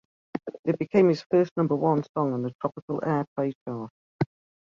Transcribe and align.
It 0.65 0.79
became 0.79 1.09
his 1.09 1.21
first 1.29 1.51
number 1.55 1.75
one 1.75 2.01
song 2.17 2.33
on 2.33 2.41
the 2.41 2.49
Tropical 2.59 3.01
Airplay 3.01 3.53
chart. 3.67 3.91